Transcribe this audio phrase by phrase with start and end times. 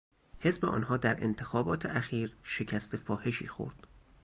[0.39, 3.87] حزب آنها در انتخابات اخیر شکست فاحشی خورد.